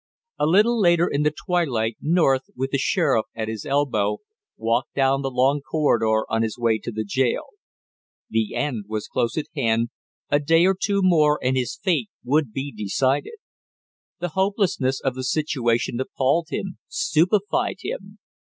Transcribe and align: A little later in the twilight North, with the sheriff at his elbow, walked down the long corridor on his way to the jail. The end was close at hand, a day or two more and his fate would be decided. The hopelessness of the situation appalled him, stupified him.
A 0.39 0.47
little 0.47 0.79
later 0.81 1.07
in 1.07 1.21
the 1.21 1.33
twilight 1.45 1.95
North, 2.01 2.45
with 2.55 2.71
the 2.71 2.79
sheriff 2.79 3.27
at 3.35 3.47
his 3.47 3.67
elbow, 3.67 4.17
walked 4.57 4.95
down 4.95 5.21
the 5.21 5.29
long 5.29 5.61
corridor 5.61 6.25
on 6.27 6.41
his 6.41 6.57
way 6.57 6.79
to 6.79 6.91
the 6.91 7.03
jail. 7.03 7.49
The 8.27 8.55
end 8.55 8.85
was 8.87 9.07
close 9.07 9.37
at 9.37 9.45
hand, 9.55 9.89
a 10.31 10.39
day 10.39 10.65
or 10.65 10.73
two 10.73 11.01
more 11.03 11.37
and 11.43 11.55
his 11.55 11.77
fate 11.79 12.09
would 12.23 12.51
be 12.51 12.71
decided. 12.71 13.33
The 14.17 14.29
hopelessness 14.29 14.99
of 15.01 15.13
the 15.13 15.23
situation 15.23 15.99
appalled 15.99 16.47
him, 16.49 16.79
stupified 16.89 17.75
him. 17.81 18.17